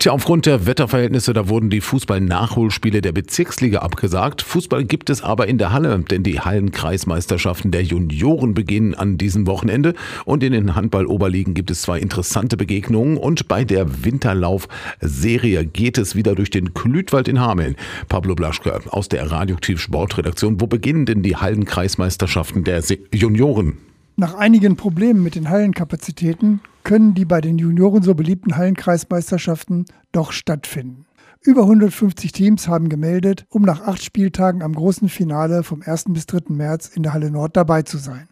[0.00, 4.40] Tja, aufgrund der Wetterverhältnisse, da wurden die Fußball-Nachholspiele der Bezirksliga abgesagt.
[4.40, 9.46] Fußball gibt es aber in der Halle, denn die Hallenkreismeisterschaften der Junioren beginnen an diesem
[9.46, 9.92] Wochenende.
[10.24, 13.18] Und in den Handball-Oberligen gibt es zwei interessante Begegnungen.
[13.18, 17.76] Und bei der Winterlauf-Serie geht es wieder durch den Klütwald in Hameln.
[18.08, 20.62] Pablo Blaschke aus der Radioaktiv Sportredaktion.
[20.62, 22.82] Wo beginnen denn die Hallenkreismeisterschaften der
[23.12, 23.76] Junioren?
[24.16, 30.32] Nach einigen Problemen mit den Hallenkapazitäten können die bei den Junioren so beliebten Hallenkreismeisterschaften doch
[30.32, 31.06] stattfinden.
[31.42, 36.04] Über 150 Teams haben gemeldet, um nach acht Spieltagen am großen Finale vom 1.
[36.08, 36.52] bis 3.
[36.54, 38.28] März in der Halle Nord dabei zu sein.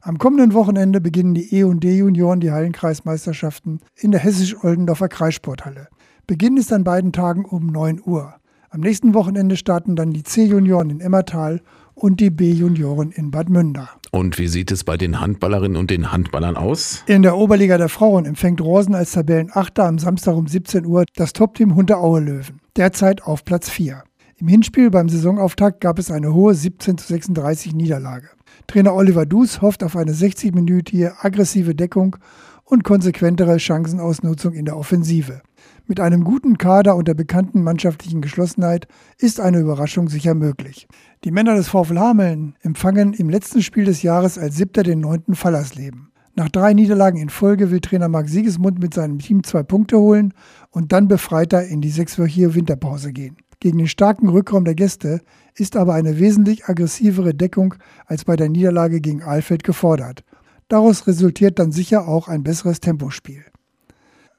[0.00, 5.88] Am kommenden Wochenende beginnen die E&D-Junioren die Hallenkreismeisterschaften in der hessisch-Oldendorfer Kreissporthalle.
[6.26, 8.34] Beginn ist an beiden Tagen um 9 Uhr.
[8.70, 11.60] Am nächsten Wochenende starten dann die C-Junioren in Emmertal
[11.96, 13.88] und die B-Junioren in Bad Münder.
[14.12, 17.02] Und wie sieht es bei den Handballerinnen und den Handballern aus?
[17.06, 21.32] In der Oberliga der Frauen empfängt Rosen als Tabellenachter am Samstag um 17 Uhr das
[21.32, 24.04] Top-Team Aue Löwen, derzeit auf Platz 4.
[24.38, 28.28] Im Hinspiel beim Saisonauftakt gab es eine hohe 17 zu 36 Niederlage.
[28.66, 32.16] Trainer Oliver Dus hofft auf eine 60-minütige aggressive Deckung
[32.64, 35.40] und konsequentere Chancenausnutzung in der Offensive.
[35.86, 40.88] Mit einem guten Kader und der bekannten mannschaftlichen Geschlossenheit ist eine Überraschung sicher möglich.
[41.24, 45.34] Die Männer des VfL Hameln empfangen im letzten Spiel des Jahres als Siebter den neunten
[45.34, 46.10] Fallersleben.
[46.34, 50.34] Nach drei Niederlagen in Folge will Trainer Marc Siegesmund mit seinem Team zwei Punkte holen
[50.70, 53.38] und dann befreiter in die sechswöchige Winterpause gehen.
[53.58, 55.22] Gegen den starken Rückraum der Gäste
[55.54, 60.24] ist aber eine wesentlich aggressivere Deckung als bei der Niederlage gegen Alfeld gefordert.
[60.68, 63.44] Daraus resultiert dann sicher auch ein besseres Tempospiel.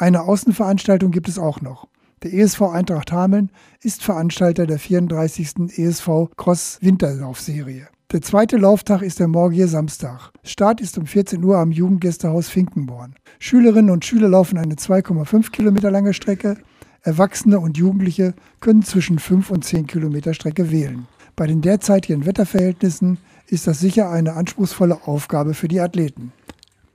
[0.00, 1.88] Eine Außenveranstaltung gibt es auch noch.
[2.22, 3.50] Der ESV Eintracht Hameln
[3.82, 5.76] ist Veranstalter der 34.
[5.76, 7.88] ESV Cross Winterlaufserie.
[8.12, 10.30] Der zweite Lauftag ist der morgige Samstag.
[10.44, 13.16] Start ist um 14 Uhr am Jugendgästehaus Finkenborn.
[13.40, 16.58] Schülerinnen und Schüler laufen eine 2,5 Kilometer lange Strecke.
[17.02, 21.08] Erwachsene und Jugendliche können zwischen 5 und 10 Kilometer Strecke wählen.
[21.34, 23.18] Bei den derzeitigen Wetterverhältnissen
[23.48, 26.32] ist das sicher eine anspruchsvolle Aufgabe für die Athleten.